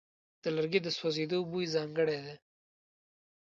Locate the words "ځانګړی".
1.75-2.17